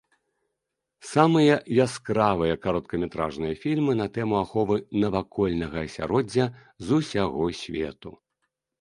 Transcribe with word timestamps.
Самыя 1.15 1.55
яскравыя 1.85 2.55
кароткаметражныя 2.65 3.59
фільмы 3.67 3.91
на 4.01 4.07
тэму 4.17 4.35
аховы 4.43 4.81
навакольнага 5.07 5.77
асяроддзя 5.87 6.53
з 6.53 6.87
усяго 7.03 7.45
свету. 7.65 8.09